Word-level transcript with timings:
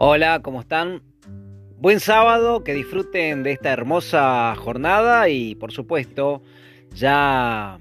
Hola, 0.00 0.42
¿cómo 0.44 0.60
están? 0.60 1.02
Buen 1.80 1.98
sábado, 1.98 2.62
que 2.62 2.72
disfruten 2.72 3.42
de 3.42 3.50
esta 3.50 3.72
hermosa 3.72 4.54
jornada 4.54 5.28
y 5.28 5.56
por 5.56 5.72
supuesto 5.72 6.40
ya 6.94 7.78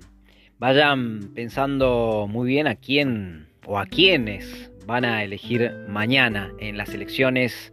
vayan 0.57 1.31
pensando 1.35 2.25
muy 2.27 2.47
bien 2.47 2.65
a 2.65 2.73
quién 2.73 3.49
o 3.67 3.77
a 3.77 3.85
quiénes 3.85 4.71
van 4.87 5.05
a 5.05 5.23
elegir 5.23 5.71
mañana 5.89 6.51
en 6.57 6.75
las 6.75 6.89
elecciones 6.89 7.71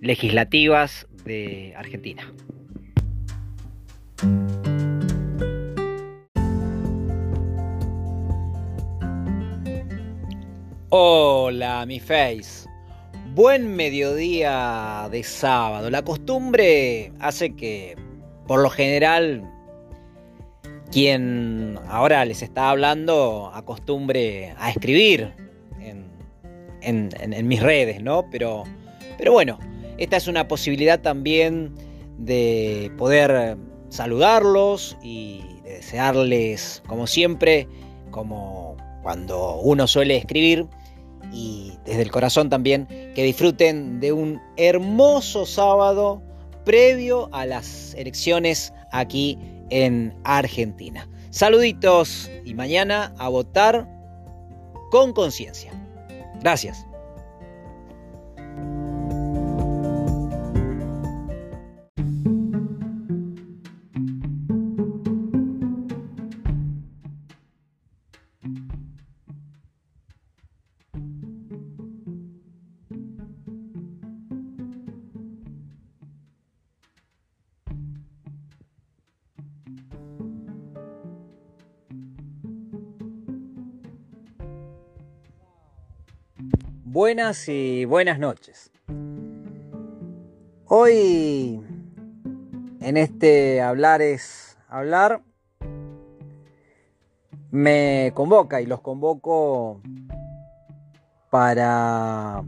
legislativas 0.00 1.08
de 1.24 1.74
Argentina. 1.76 2.32
Hola, 10.90 11.84
mi 11.86 11.98
face. 11.98 12.63
Buen 13.34 13.74
mediodía 13.74 15.08
de 15.10 15.24
sábado. 15.24 15.90
La 15.90 16.02
costumbre 16.02 17.10
hace 17.18 17.56
que, 17.56 17.96
por 18.46 18.60
lo 18.60 18.70
general, 18.70 19.42
quien 20.92 21.76
ahora 21.88 22.24
les 22.26 22.42
está 22.42 22.70
hablando 22.70 23.50
acostumbre 23.52 24.54
a 24.56 24.70
escribir 24.70 25.32
en, 26.80 27.48
mis 27.48 27.60
redes, 27.60 28.00
¿no? 28.04 28.24
Pero, 28.30 28.62
pero 29.18 29.32
bueno, 29.32 29.58
esta 29.98 30.16
es 30.16 30.28
una 30.28 30.46
posibilidad 30.46 31.00
también 31.00 31.74
de 32.18 32.92
poder 32.96 33.56
saludarlos 33.88 34.96
y 35.02 35.42
de 35.64 35.78
desearles, 35.78 36.84
como 36.86 37.08
siempre, 37.08 37.66
como 38.12 38.76
cuando 39.02 39.56
uno 39.56 39.88
suele 39.88 40.18
escribir, 40.18 40.68
y 41.34 41.78
desde 41.84 42.02
el 42.02 42.10
corazón 42.10 42.48
también 42.48 42.86
que 42.86 43.24
disfruten 43.24 43.98
de 43.98 44.12
un 44.12 44.40
hermoso 44.56 45.44
sábado 45.44 46.22
previo 46.64 47.28
a 47.32 47.44
las 47.44 47.94
elecciones 47.94 48.72
aquí 48.92 49.38
en 49.70 50.14
Argentina. 50.24 51.08
Saluditos 51.30 52.30
y 52.44 52.54
mañana 52.54 53.12
a 53.18 53.28
votar 53.28 53.88
con 54.90 55.12
conciencia. 55.12 55.72
Gracias. 56.40 56.86
Buenas 86.94 87.48
y 87.48 87.84
buenas 87.86 88.20
noches. 88.20 88.70
Hoy 90.66 91.60
en 92.80 92.96
este 92.96 93.60
hablar 93.60 94.00
es 94.00 94.56
hablar 94.68 95.20
me 97.50 98.12
convoca 98.14 98.60
y 98.60 98.66
los 98.66 98.80
convoco 98.80 99.82
para 101.30 102.44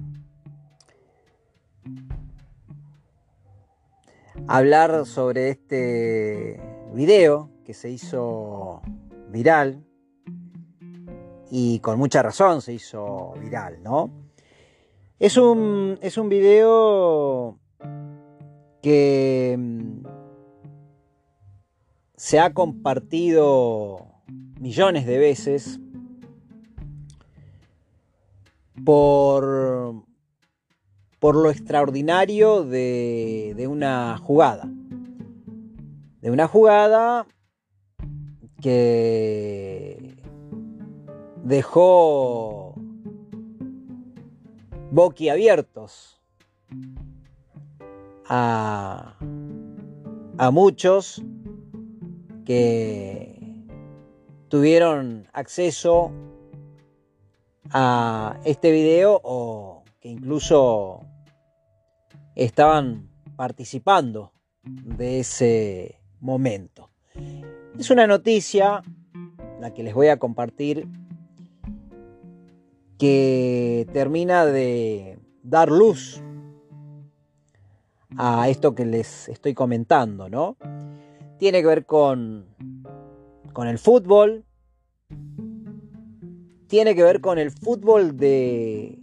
hablar 4.47 5.07
sobre 5.07 5.49
este 5.51 6.61
video 6.95 7.51
que 7.65 7.75
se 7.75 7.91
hizo 7.91 8.81
viral 9.31 9.85
y 11.51 11.81
con 11.81 11.99
mucha 11.99 12.23
razón 12.23 12.63
se 12.63 12.75
hizo 12.75 13.35
viral, 13.41 13.83
¿no? 13.83 14.26
Es 15.19 15.39
un, 15.39 15.99
es 16.03 16.19
un 16.19 16.29
video 16.29 17.59
que 18.83 19.57
mm, 19.59 20.07
se 22.17 22.39
ha 22.39 22.53
compartido 22.53 24.07
millones 24.61 25.07
de 25.07 25.19
veces 25.19 25.81
por, 28.85 30.05
por 31.19 31.35
lo 31.35 31.51
extraordinario 31.51 32.63
de, 32.65 33.55
de 33.57 33.67
una 33.69 34.19
jugada. 34.19 34.71
De 36.21 36.31
una 36.31 36.47
jugada 36.47 37.27
que 38.61 40.15
dejó 41.43 42.76
boquiabiertos 44.91 46.21
a, 48.29 49.17
a 50.39 50.51
muchos 50.51 51.23
que 52.45 53.37
tuvieron 54.49 55.29
acceso 55.33 56.13
a 57.73 58.41
este 58.45 58.71
video 58.71 59.21
o 59.25 59.83
que 60.01 60.09
incluso 60.09 61.01
estaban 62.35 63.09
participando 63.37 64.33
de 64.63 65.21
ese 65.21 66.01
momento. 66.21 66.91
Es 67.79 67.91
una 67.91 68.07
noticia 68.07 68.83
la 69.61 69.73
que 69.75 69.83
les 69.83 69.95
voy 69.95 70.09
a 70.09 70.19
compartir 70.19 70.89
que 72.99 73.87
termina 73.93 74.47
de 74.47 75.19
dar 75.43 75.71
luz 75.71 76.23
a 78.17 78.49
esto 78.49 78.75
que 78.75 78.87
les 78.87 79.29
estoy 79.29 79.55
comentando, 79.55 80.29
¿no? 80.29 80.57
Tiene 81.39 81.61
que 81.61 81.67
ver 81.67 81.85
con, 81.85 82.47
con 83.53 83.69
el 83.69 83.79
fútbol, 83.79 84.45
tiene 86.67 86.95
que 86.95 87.03
ver 87.03 87.21
con 87.21 87.39
el 87.39 87.51
fútbol 87.51 88.17
de, 88.17 88.99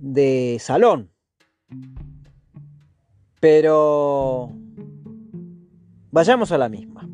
de 0.00 0.58
salón. 0.60 1.10
Pero 3.40 4.52
vayamos 6.12 6.52
a 6.52 6.58
la 6.58 6.68
misma. 6.68 7.08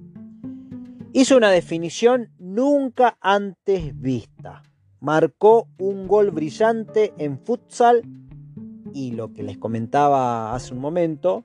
Hizo 1.13 1.37
una 1.37 1.51
definición 1.51 2.31
nunca 2.39 3.17
antes 3.23 3.99
vista 3.99 4.63
marcó 5.07 5.69
un 5.79 6.09
gol 6.09 6.33
brillante 6.33 7.15
en 7.17 7.39
futsal 7.39 8.03
y 8.93 9.13
lo 9.13 9.33
que 9.33 9.45
les 9.45 9.57
comentaba 9.57 10.53
hace 10.53 10.75
un 10.75 10.81
momento, 10.81 11.45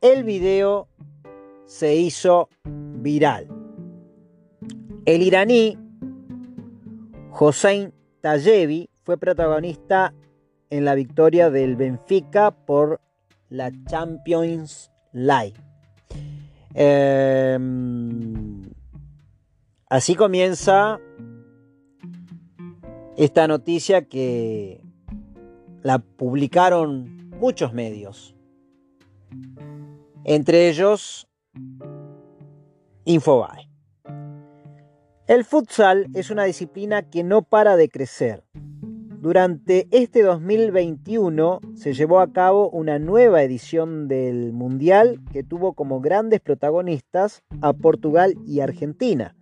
el 0.00 0.22
video 0.22 0.86
se 1.66 1.96
hizo 1.96 2.48
viral. 2.64 3.48
El 5.04 5.22
iraní 5.22 5.76
Hossein 7.32 7.92
Tayevi 8.20 8.88
fue 9.02 9.18
protagonista 9.18 10.14
en 10.70 10.84
la 10.84 10.94
victoria 10.94 11.50
del 11.50 11.74
Benfica 11.74 12.52
por 12.52 13.00
la 13.48 13.72
Champions 13.88 14.92
League. 15.12 15.54
Em, 16.74 18.62
así 19.88 20.14
comienza 20.14 21.00
esta 23.16 23.46
noticia 23.48 24.02
que 24.02 24.82
la 25.82 25.98
publicaron 25.98 27.30
muchos 27.38 27.72
medios, 27.72 28.34
entre 30.24 30.68
ellos 30.68 31.26
Infobae. 33.04 33.68
El 35.26 35.44
futsal 35.44 36.08
es 36.14 36.30
una 36.30 36.44
disciplina 36.44 37.02
que 37.02 37.22
no 37.24 37.42
para 37.42 37.76
de 37.76 37.88
crecer. 37.88 38.44
Durante 39.20 39.86
este 39.90 40.22
2021 40.22 41.60
se 41.74 41.92
llevó 41.92 42.20
a 42.20 42.32
cabo 42.32 42.70
una 42.70 42.98
nueva 42.98 43.42
edición 43.42 44.08
del 44.08 44.52
Mundial 44.52 45.20
que 45.32 45.42
tuvo 45.42 45.74
como 45.74 46.00
grandes 46.00 46.40
protagonistas 46.40 47.42
a 47.60 47.72
Portugal 47.72 48.34
y 48.46 48.60
Argentina, 48.60 49.36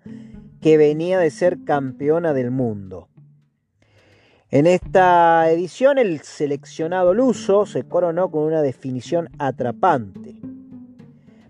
que 0.61 0.77
venía 0.77 1.19
de 1.21 1.31
ser 1.31 1.65
campeona 1.65 2.33
del 2.33 2.51
mundo. 2.51 3.09
En 4.51 4.67
esta 4.67 5.51
edición 5.51 5.99
el 5.99 6.21
seleccionado 6.21 7.13
luso 7.13 7.67
se 7.67 7.83
coronó 7.83 8.31
con 8.31 8.45
una 8.45 8.63
definición 8.63 9.29
atrapante. 9.39 10.37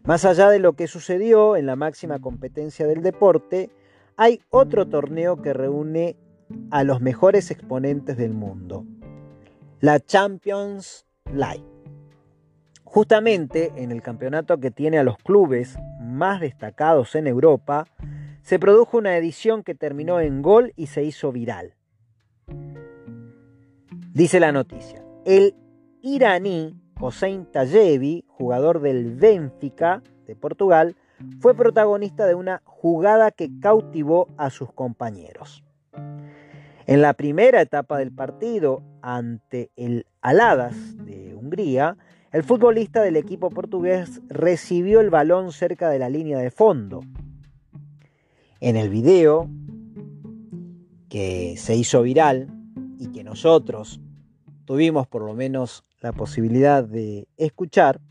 Más 0.03 0.25
allá 0.25 0.51
de 0.51 0.59
lo 0.59 0.73
que 0.73 0.89
sucedió 0.89 1.55
en 1.55 1.67
la 1.67 1.77
máxima 1.77 2.19
competencia 2.19 2.89
del 2.89 3.03
deporte, 3.03 3.71
hay 4.17 4.41
otro 4.51 4.89
torneo 4.89 5.41
que 5.41 5.53
reúne 5.53 6.17
a 6.73 6.83
los 6.83 7.01
mejores 7.01 7.53
exponentes 7.53 8.17
del 8.17 8.33
mundo. 8.33 8.85
la 9.79 10.01
Champions 10.01 11.07
League. 11.33 11.63
Justamente 12.83 13.71
en 13.77 13.93
el 13.93 14.03
campeonato 14.03 14.59
que 14.59 14.73
tiene 14.73 14.99
a 14.99 15.05
los 15.05 15.19
clubes 15.19 15.79
más 16.01 16.41
destacados 16.41 17.15
en 17.15 17.29
Europa, 17.29 17.87
se 18.43 18.59
produjo 18.59 18.99
una 18.99 19.17
edición 19.17 19.63
que 19.63 19.77
terminó 19.77 20.19
en 20.19 20.43
gol 20.43 20.73
y 20.75 20.89
se 20.89 21.05
hizo 21.05 21.31
viral. 21.31 21.78
Dice 24.19 24.41
la 24.41 24.51
noticia, 24.51 25.01
el 25.25 25.55
iraní 26.03 26.75
Hossein 26.99 27.47
Tayevi, 27.53 28.25
jugador 28.27 28.81
del 28.81 29.15
Benfica 29.15 30.03
de 30.27 30.35
Portugal, 30.35 30.97
fue 31.39 31.55
protagonista 31.55 32.27
de 32.27 32.35
una 32.35 32.61
jugada 32.65 33.31
que 33.31 33.49
cautivó 33.61 34.27
a 34.37 34.51
sus 34.51 34.73
compañeros. 34.73 35.63
En 36.89 37.01
la 37.01 37.13
primera 37.13 37.61
etapa 37.61 37.97
del 37.99 38.11
partido 38.11 38.83
ante 39.03 39.71
el 39.77 40.05
Aladas 40.21 40.75
de 41.05 41.37
Hungría, 41.37 41.97
el 42.33 42.43
futbolista 42.43 43.03
del 43.03 43.15
equipo 43.15 43.51
portugués 43.51 44.21
recibió 44.27 44.99
el 44.99 45.11
balón 45.11 45.53
cerca 45.53 45.91
de 45.91 46.01
la 46.01 46.09
línea 46.09 46.41
de 46.41 46.51
fondo. 46.51 47.03
En 48.59 48.75
el 48.75 48.91
video, 48.91 49.49
que 51.09 51.55
se 51.57 51.77
hizo 51.77 52.03
viral 52.03 52.49
y 52.99 53.13
que 53.13 53.23
nosotros 53.23 54.01
tuvimos 54.69 55.07
por 55.07 55.23
lo 55.23 55.33
menos 55.33 55.83
la 56.03 56.13
posibilidad 56.13 56.85
de 56.85 57.27
escuchar, 57.39 58.03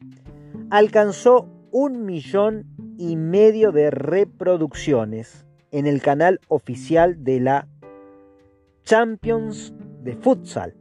alcanzó 0.72 1.48
un 1.72 2.04
millón 2.04 2.66
y 2.98 3.16
medio 3.16 3.72
de 3.72 3.92
reproducciones 3.92 5.46
en 5.70 5.86
el 5.86 6.02
canal 6.02 6.40
oficial 6.48 7.24
de 7.24 7.42
la 7.42 7.68
Champions 8.84 9.72
de 10.02 10.16
Futsal. 10.16 10.74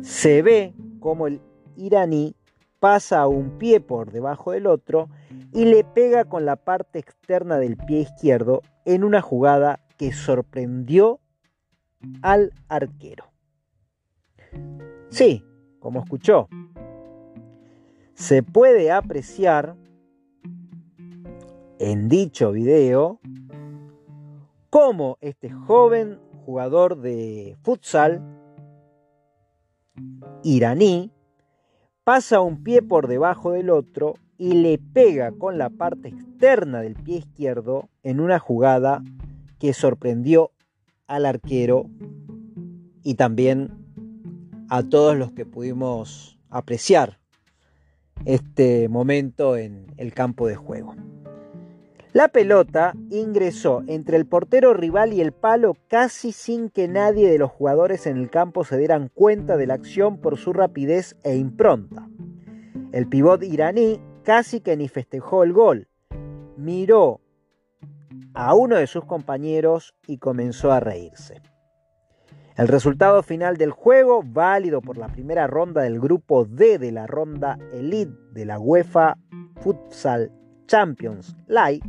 Se 0.00 0.40
ve 0.40 0.72
como 0.98 1.26
el 1.26 1.42
iraní 1.76 2.34
pasa 2.80 3.26
un 3.26 3.58
pie 3.58 3.80
por 3.80 4.10
debajo 4.10 4.52
del 4.52 4.68
otro 4.68 5.10
y 5.52 5.66
le 5.66 5.84
pega 5.84 6.24
con 6.24 6.46
la 6.46 6.56
parte 6.56 6.98
externa 6.98 7.58
del 7.58 7.76
pie 7.76 8.00
izquierdo 8.00 8.62
en 8.86 9.04
una 9.04 9.20
jugada 9.20 9.80
que 9.98 10.14
sorprendió 10.14 11.20
al 12.22 12.54
arquero. 12.70 13.31
Sí, 15.12 15.44
como 15.78 16.00
escuchó, 16.00 16.48
se 18.14 18.42
puede 18.42 18.90
apreciar 18.90 19.76
en 21.78 22.08
dicho 22.08 22.50
video 22.50 23.20
cómo 24.70 25.18
este 25.20 25.50
joven 25.50 26.18
jugador 26.46 26.96
de 27.02 27.58
futsal 27.62 28.22
iraní 30.42 31.12
pasa 32.04 32.40
un 32.40 32.62
pie 32.64 32.80
por 32.80 33.06
debajo 33.06 33.52
del 33.52 33.68
otro 33.68 34.14
y 34.38 34.54
le 34.54 34.78
pega 34.78 35.32
con 35.32 35.58
la 35.58 35.68
parte 35.68 36.08
externa 36.08 36.80
del 36.80 36.94
pie 36.94 37.18
izquierdo 37.18 37.90
en 38.02 38.18
una 38.18 38.38
jugada 38.38 39.04
que 39.58 39.74
sorprendió 39.74 40.52
al 41.06 41.26
arquero 41.26 41.84
y 43.02 43.16
también 43.16 43.81
a 44.72 44.82
todos 44.82 45.18
los 45.18 45.32
que 45.32 45.44
pudimos 45.44 46.38
apreciar 46.48 47.18
este 48.24 48.88
momento 48.88 49.58
en 49.58 49.92
el 49.98 50.14
campo 50.14 50.46
de 50.46 50.56
juego. 50.56 50.94
La 52.14 52.28
pelota 52.28 52.94
ingresó 53.10 53.82
entre 53.86 54.16
el 54.16 54.24
portero 54.24 54.72
rival 54.72 55.12
y 55.12 55.20
el 55.20 55.32
palo 55.32 55.76
casi 55.88 56.32
sin 56.32 56.70
que 56.70 56.88
nadie 56.88 57.30
de 57.30 57.36
los 57.36 57.50
jugadores 57.50 58.06
en 58.06 58.16
el 58.16 58.30
campo 58.30 58.64
se 58.64 58.78
dieran 58.78 59.10
cuenta 59.12 59.58
de 59.58 59.66
la 59.66 59.74
acción 59.74 60.16
por 60.16 60.38
su 60.38 60.54
rapidez 60.54 61.16
e 61.22 61.36
impronta. 61.36 62.08
El 62.92 63.06
pivot 63.06 63.42
iraní 63.42 64.00
casi 64.24 64.60
que 64.60 64.78
ni 64.78 64.88
festejó 64.88 65.44
el 65.44 65.52
gol. 65.52 65.86
Miró 66.56 67.20
a 68.32 68.54
uno 68.54 68.76
de 68.76 68.86
sus 68.86 69.04
compañeros 69.04 69.94
y 70.06 70.16
comenzó 70.16 70.72
a 70.72 70.80
reírse. 70.80 71.42
El 72.54 72.68
resultado 72.68 73.22
final 73.22 73.56
del 73.56 73.70
juego, 73.70 74.22
válido 74.22 74.82
por 74.82 74.98
la 74.98 75.08
primera 75.08 75.46
ronda 75.46 75.82
del 75.82 75.98
grupo 75.98 76.44
D 76.44 76.78
de 76.78 76.92
la 76.92 77.06
ronda 77.06 77.58
Elite 77.72 78.12
de 78.32 78.44
la 78.44 78.58
UEFA 78.58 79.16
Futsal 79.62 80.30
Champions 80.66 81.34
League, 81.46 81.80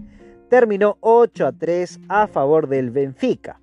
terminó 0.49 0.97
8 1.01 1.47
a 1.47 1.51
3 1.51 1.99
a 2.07 2.27
favor 2.27 2.69
del 2.69 2.91
Benfica. 2.91 3.59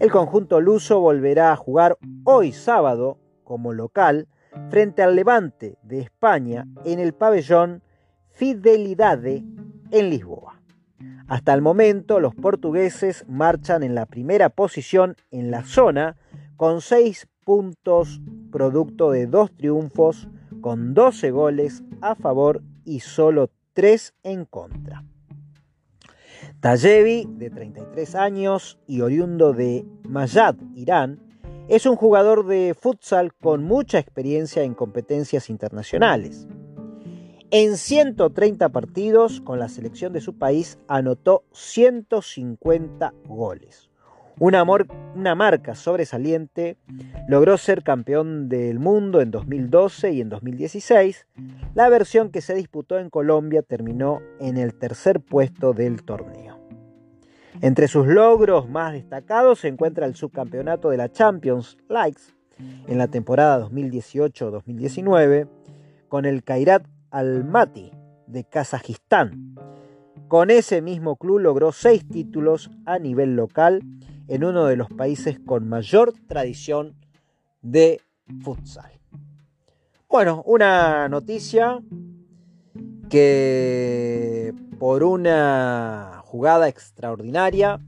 El 0.00 0.10
conjunto 0.10 0.60
luso 0.60 0.98
volverá 0.98 1.52
a 1.52 1.56
jugar 1.56 1.96
hoy 2.24 2.50
sábado 2.50 3.18
como 3.44 3.72
local 3.72 4.26
frente 4.68 5.02
al 5.02 5.14
Levante 5.14 5.78
de 5.82 6.00
España 6.00 6.66
en 6.84 6.98
el 6.98 7.12
pabellón 7.12 7.82
Fidelidade 8.30 9.44
en 9.92 10.10
Lisboa. 10.10 10.55
Hasta 11.28 11.52
el 11.54 11.62
momento 11.62 12.20
los 12.20 12.34
portugueses 12.34 13.24
marchan 13.28 13.82
en 13.82 13.94
la 13.94 14.06
primera 14.06 14.48
posición 14.48 15.16
en 15.30 15.50
la 15.50 15.64
zona 15.64 16.16
con 16.56 16.80
6 16.80 17.26
puntos 17.44 18.20
producto 18.50 19.10
de 19.10 19.26
dos 19.26 19.54
triunfos 19.56 20.28
con 20.60 20.94
12 20.94 21.30
goles 21.30 21.82
a 22.00 22.14
favor 22.14 22.62
y 22.84 23.00
solo 23.00 23.50
3 23.74 24.14
en 24.22 24.44
contra. 24.44 25.04
Tayevi, 26.60 27.26
de 27.28 27.50
33 27.50 28.14
años 28.14 28.78
y 28.86 29.02
oriundo 29.02 29.52
de 29.52 29.84
Mayad, 30.08 30.56
Irán, 30.74 31.20
es 31.68 31.84
un 31.84 31.96
jugador 31.96 32.46
de 32.46 32.74
futsal 32.78 33.34
con 33.34 33.64
mucha 33.64 33.98
experiencia 33.98 34.62
en 34.62 34.74
competencias 34.74 35.50
internacionales. 35.50 36.46
En 37.52 37.76
130 37.76 38.70
partidos 38.70 39.40
con 39.40 39.60
la 39.60 39.68
selección 39.68 40.12
de 40.12 40.20
su 40.20 40.36
país 40.36 40.78
anotó 40.88 41.44
150 41.52 43.14
goles. 43.28 43.88
Una, 44.40 44.64
marca 45.34 45.76
sobresaliente, 45.76 46.76
logró 47.28 47.56
ser 47.56 47.84
campeón 47.84 48.48
del 48.48 48.80
mundo 48.80 49.20
en 49.20 49.30
2012 49.30 50.12
y 50.12 50.20
en 50.20 50.28
2016. 50.28 51.28
La 51.74 51.88
versión 51.88 52.30
que 52.30 52.40
se 52.40 52.54
disputó 52.54 52.98
en 52.98 53.10
Colombia 53.10 53.62
terminó 53.62 54.20
en 54.40 54.56
el 54.56 54.74
tercer 54.74 55.20
puesto 55.20 55.72
del 55.72 56.02
torneo. 56.02 56.58
Entre 57.60 57.86
sus 57.86 58.08
logros 58.08 58.68
más 58.68 58.92
destacados 58.92 59.60
se 59.60 59.68
encuentra 59.68 60.04
el 60.04 60.16
subcampeonato 60.16 60.90
de 60.90 60.96
la 60.96 61.12
Champions 61.12 61.78
League 61.88 62.18
en 62.88 62.98
la 62.98 63.06
temporada 63.06 63.64
2018-2019 63.68 65.48
con 66.08 66.24
el 66.24 66.42
Kairat 66.42 66.84
Almaty 67.10 67.92
de 68.26 68.44
Kazajistán. 68.44 69.54
Con 70.28 70.50
ese 70.50 70.82
mismo 70.82 71.16
club 71.16 71.38
logró 71.38 71.72
seis 71.72 72.06
títulos 72.08 72.70
a 72.84 72.98
nivel 72.98 73.36
local 73.36 73.82
en 74.28 74.44
uno 74.44 74.66
de 74.66 74.76
los 74.76 74.88
países 74.88 75.38
con 75.38 75.68
mayor 75.68 76.12
tradición 76.26 76.96
de 77.62 78.00
futsal. 78.42 78.90
Bueno, 80.08 80.42
una 80.46 81.08
noticia 81.08 81.80
que 83.08 84.52
por 84.78 85.04
una 85.04 86.22
jugada 86.24 86.68
extraordinaria 86.68 87.80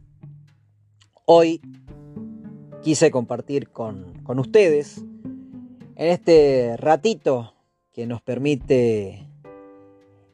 hoy 1.25 1.61
quise 2.83 3.11
compartir 3.11 3.71
con, 3.71 4.23
con 4.23 4.39
ustedes 4.39 4.99
en 5.97 6.09
este 6.09 6.77
ratito 6.77 7.55
que 7.99 8.07
nos 8.07 8.23
permite 8.23 9.29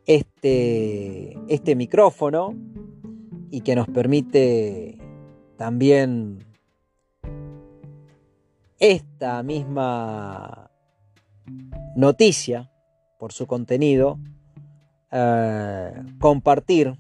este, 0.05 1.35
este 1.49 1.75
micrófono 1.75 2.55
y 3.51 3.63
que 3.63 3.75
nos 3.75 3.89
permite 3.89 4.99
también 5.57 6.45
esta 8.79 9.43
misma 9.43 10.71
noticia 11.97 12.71
por 13.19 13.33
su 13.33 13.47
contenido 13.47 14.19
eh, 15.11 15.91
compartir 16.21 16.99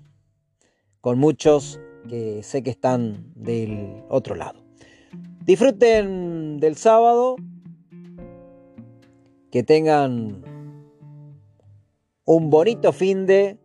con 1.02 1.18
muchos 1.18 1.78
que 2.08 2.42
sé 2.42 2.62
que 2.62 2.70
están 2.70 3.34
del 3.34 4.02
otro 4.08 4.34
lado. 4.34 4.64
Disfruten 5.44 6.58
del 6.58 6.76
sábado, 6.76 7.36
que 9.50 9.62
tengan 9.62 10.53
un 12.24 12.50
bonito 12.50 12.92
fin 12.92 13.26
de 13.26 13.58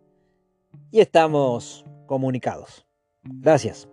y 0.92 1.00
estamos 1.00 1.86
comunicados. 2.08 2.86
Gracias. 3.24 3.88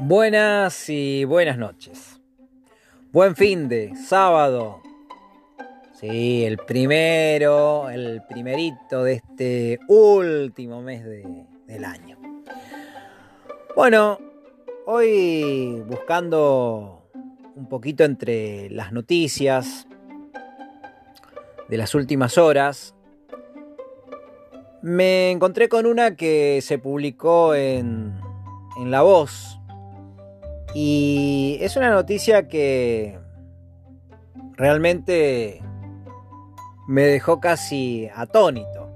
Buenas 0.00 0.88
y 0.88 1.24
buenas 1.24 1.56
noches. 1.56 2.20
Buen 3.12 3.36
fin 3.36 3.68
de 3.68 3.94
sábado. 3.94 4.82
Sí, 6.00 6.46
el 6.46 6.56
primero, 6.56 7.90
el 7.90 8.22
primerito 8.26 9.04
de 9.04 9.12
este 9.12 9.78
último 9.86 10.80
mes 10.80 11.04
del 11.04 11.84
año. 11.84 12.16
Bueno, 13.76 14.18
hoy 14.86 15.84
buscando 15.86 17.06
un 17.54 17.68
poquito 17.68 18.04
entre 18.04 18.70
las 18.70 18.92
noticias 18.92 19.86
de 21.68 21.76
las 21.76 21.94
últimas 21.94 22.38
horas, 22.38 22.94
me 24.80 25.30
encontré 25.32 25.68
con 25.68 25.84
una 25.84 26.16
que 26.16 26.60
se 26.62 26.78
publicó 26.78 27.54
en, 27.54 28.18
en 28.78 28.90
La 28.90 29.02
Voz 29.02 29.60
y 30.74 31.58
es 31.60 31.76
una 31.76 31.90
noticia 31.90 32.48
que 32.48 33.18
realmente 34.56 35.62
me 36.90 37.02
dejó 37.02 37.38
casi 37.38 38.10
atónito. 38.16 38.88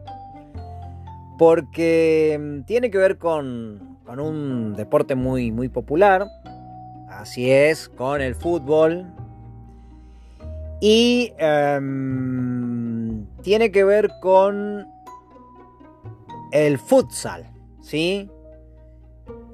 Porque 1.39 2.63
tiene 2.67 2.91
que 2.91 2.99
ver 2.99 3.19
con, 3.19 3.99
un 4.19 4.75
deporte 4.75 5.15
muy, 5.15 5.53
muy 5.53 5.69
popular. 5.69 6.27
Así 7.09 7.53
es, 7.53 7.89
con 7.89 8.21
el 8.21 8.35
fútbol. 8.35 9.07
Y 10.81 11.35
em, 11.39 13.27
tiene 13.43 13.71
que 13.71 13.85
ver 13.85 14.11
con 14.21 14.89
el 16.51 16.79
futsal. 16.79 17.49
¿Sí? 17.81 18.29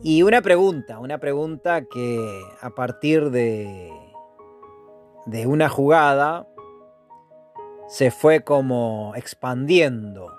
Y 0.02 0.22
una 0.22 0.40
pregunta, 0.40 0.98
una 0.98 1.18
pregunta 1.18 1.82
que 1.82 2.40
a 2.62 2.70
partir 2.70 3.30
de, 3.30 3.92
de 5.26 5.46
una 5.46 5.68
jugada 5.68 6.46
se 7.90 8.12
fue 8.12 8.44
como 8.44 9.12
expandiendo. 9.16 10.32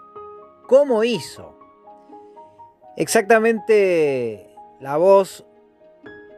¿Cómo 0.67 1.03
hizo? 1.03 1.60
Exactamente 2.96 4.55
la 4.79 4.96
voz 4.96 5.46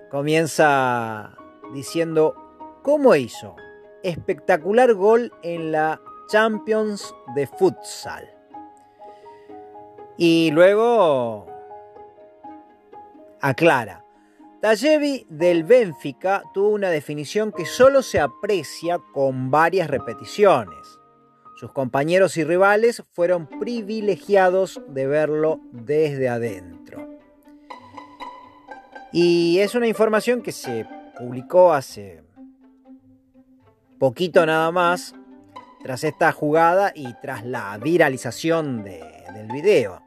comienza 0.10 1.38
diciendo, 1.72 2.36
¿cómo 2.82 3.14
hizo? 3.14 3.56
Espectacular 4.02 4.96
gol 4.96 5.32
en 5.44 5.72
la 5.72 6.02
Champions 6.30 7.14
de 7.36 7.46
futsal. 7.46 8.28
Y 10.18 10.50
luego 10.50 11.46
aclara. 13.40 14.04
Tallevi 14.62 15.28
del 15.30 15.64
Benfica 15.64 16.42
tuvo 16.56 16.70
una 16.70 16.90
definición 16.90 17.52
que 17.52 17.66
solo 17.66 18.02
se 18.02 18.20
aprecia 18.20 18.98
con 19.14 19.52
varias 19.52 19.90
repeticiones. 19.90 21.03
Sus 21.64 21.72
compañeros 21.72 22.36
y 22.36 22.44
rivales 22.44 23.04
fueron 23.14 23.48
privilegiados 23.48 24.82
de 24.90 25.08
verlo 25.08 25.62
desde 25.72 26.28
adentro. 26.28 27.08
Y 29.14 29.60
es 29.60 29.74
una 29.74 29.88
información 29.88 30.42
que 30.42 30.52
se 30.52 30.86
publicó 31.18 31.72
hace 31.72 32.22
poquito 33.98 34.46
nada 34.46 34.74
más, 34.74 35.16
tras 35.82 36.04
esta 36.04 36.34
jugada 36.34 36.92
y 36.94 37.14
tras 37.22 37.46
la 37.46 37.78
viralización 37.78 38.84
del 38.84 39.48
video. 39.54 40.04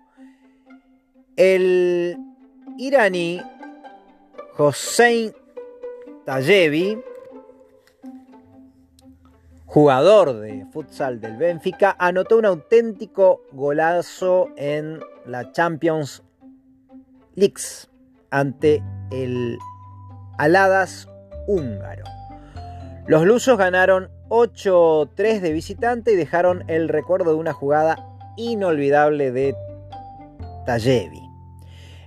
El 1.36 2.18
iraní 2.76 3.40
Hossein 4.58 5.32
Tayevi, 6.26 6.98
jugador 9.76 10.40
de 10.40 10.64
futsal 10.72 11.20
del 11.20 11.36
Benfica, 11.36 11.94
anotó 11.98 12.38
un 12.38 12.46
auténtico 12.46 13.42
golazo 13.52 14.48
en 14.56 15.00
la 15.26 15.52
Champions 15.52 16.22
League 17.34 17.60
ante 18.30 18.82
el 19.12 19.58
Aladas 20.38 21.10
húngaro. 21.46 22.04
Los 23.06 23.26
lusos 23.26 23.58
ganaron 23.58 24.08
8-3 24.30 25.40
de 25.40 25.52
visitante 25.52 26.12
y 26.12 26.16
dejaron 26.16 26.64
el 26.68 26.88
recuerdo 26.88 27.32
de 27.32 27.36
una 27.36 27.52
jugada 27.52 27.98
inolvidable 28.38 29.30
de 29.30 29.54
Tayevi. 30.64 31.20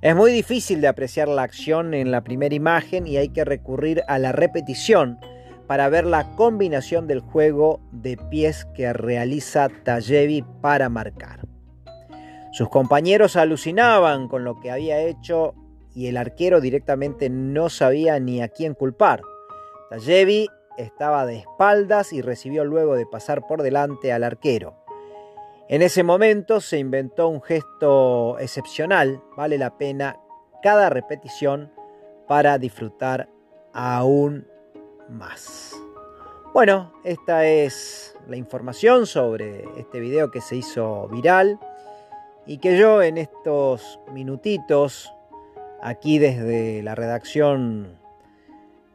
Es 0.02 0.16
muy 0.16 0.32
difícil 0.32 0.82
de 0.82 0.88
apreciar 0.88 1.28
la 1.28 1.44
acción 1.44 1.94
en 1.94 2.10
la 2.10 2.24
primera 2.24 2.56
imagen 2.56 3.06
y 3.06 3.18
hay 3.18 3.30
que 3.30 3.46
recurrir 3.46 4.02
a 4.08 4.18
la 4.18 4.32
repetición 4.32 5.20
para 5.70 5.88
ver 5.88 6.04
la 6.08 6.36
combinación 6.36 7.06
del 7.06 7.20
juego 7.20 7.80
de 7.92 8.18
pies 8.18 8.66
que 8.74 8.92
realiza 8.92 9.70
Tayevi 9.70 10.44
para 10.62 10.90
marcar. 10.90 11.42
Sus 12.52 12.70
compañeros 12.70 13.36
alucinaban 13.36 14.30
con 14.30 14.44
lo 14.44 14.60
que 14.60 14.72
había 14.72 15.00
hecho 15.02 15.54
y 15.94 16.08
el 16.08 16.18
arquero 16.18 16.60
directamente 16.60 17.30
no 17.30 17.70
sabía 17.70 18.20
ni 18.20 18.42
a 18.42 18.48
quién 18.48 18.74
culpar. 18.74 19.22
Tayevi 19.92 20.48
estaba 20.80 21.28
de 21.28 21.36
espaldas 21.36 22.14
y 22.14 22.24
recibió 22.24 22.66
luego 22.66 22.96
de 22.96 23.06
pasar 23.06 23.46
por 23.46 23.62
delante 23.62 24.12
al 24.12 24.24
arquero. 24.24 24.84
En 25.68 25.84
ese 25.84 26.02
momento 26.02 26.62
se 26.62 26.80
inventó 26.80 27.28
un 27.28 27.44
gesto 27.44 28.40
excepcional, 28.40 29.22
vale 29.38 29.60
la 29.60 29.78
pena 29.78 30.18
cada 30.64 30.90
repetición 30.90 31.72
para 32.28 32.58
disfrutar 32.58 33.30
aún 33.72 34.48
más. 35.10 35.76
Bueno, 36.54 36.92
esta 37.04 37.46
es 37.46 38.16
la 38.28 38.36
información 38.36 39.06
sobre 39.06 39.66
este 39.78 40.00
video 40.00 40.32
que 40.32 40.42
se 40.42 40.56
hizo 40.56 41.08
viral 41.08 41.60
y 42.46 42.58
que 42.58 42.78
yo 42.78 43.04
en 43.04 43.18
estos 43.18 44.00
minutitos, 44.12 45.14
aquí 45.82 46.18
desde 46.18 46.82
la 46.82 46.96
redacción 46.96 48.00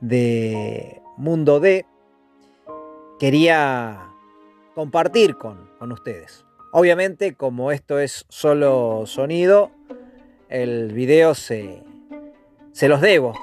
de 0.01 1.01
Mundo 1.17 1.61
D, 1.61 1.87
quería 3.21 4.09
compartir 4.75 5.37
con, 5.37 5.71
con 5.79 5.93
ustedes. 5.93 6.45
Obviamente, 6.73 7.37
como 7.37 7.71
esto 7.71 8.01
es 8.01 8.27
solo 8.29 9.05
sonido, 9.07 9.71
el 10.49 10.93
video 10.93 11.37
se, 11.37 11.85
se 12.73 12.89
los 12.89 13.01
debo, 13.01 13.35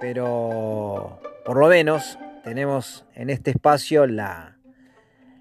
pero 0.00 1.19
por 1.44 1.58
lo 1.58 1.68
menos 1.68 2.18
tenemos 2.44 3.04
en 3.14 3.30
este 3.30 3.50
espacio 3.50 4.06
la, 4.06 4.56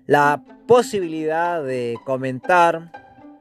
la 0.05 0.43
posibilidad 0.67 1.63
de 1.63 1.97
comentar 2.05 2.91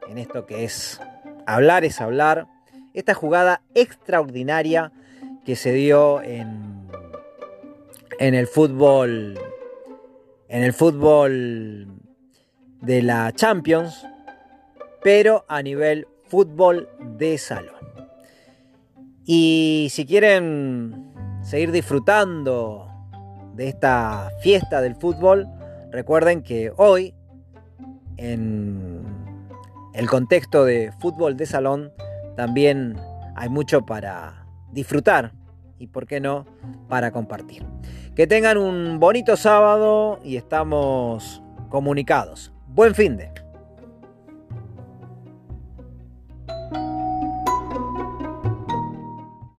en 0.08 0.18
esto 0.18 0.46
que 0.46 0.64
es 0.64 1.00
hablar 1.46 1.84
es 1.84 2.00
hablar, 2.00 2.46
esta 2.94 3.14
jugada 3.14 3.62
extraordinaria 3.74 4.92
que 5.44 5.56
se 5.56 5.72
dio 5.72 6.22
en, 6.22 6.88
en 8.18 8.34
el 8.34 8.46
fútbol 8.46 9.38
en 10.48 10.62
el 10.62 10.72
fútbol 10.72 11.86
de 12.80 13.02
la 13.02 13.32
Champions, 13.32 14.06
pero 15.02 15.44
a 15.48 15.62
nivel 15.62 16.08
fútbol 16.24 16.88
de 17.18 17.36
salón. 17.38 17.76
Y 19.24 19.88
si 19.90 20.06
quieren 20.06 21.07
seguir 21.48 21.72
disfrutando 21.72 22.86
de 23.54 23.68
esta 23.68 24.30
fiesta 24.42 24.82
del 24.82 24.94
fútbol, 24.94 25.48
recuerden 25.90 26.42
que 26.42 26.70
hoy, 26.76 27.14
en 28.18 29.02
el 29.94 30.08
contexto 30.08 30.66
de 30.66 30.92
fútbol 31.00 31.38
de 31.38 31.46
salón, 31.46 31.90
también 32.36 32.98
hay 33.34 33.48
mucho 33.48 33.86
para 33.86 34.44
disfrutar 34.72 35.32
y, 35.78 35.86
por 35.86 36.06
qué 36.06 36.20
no, 36.20 36.44
para 36.86 37.12
compartir. 37.12 37.64
Que 38.14 38.26
tengan 38.26 38.58
un 38.58 39.00
bonito 39.00 39.34
sábado 39.36 40.20
y 40.22 40.36
estamos 40.36 41.42
comunicados. 41.70 42.52
Buen 42.66 42.94
fin 42.94 43.16
de. 43.16 43.32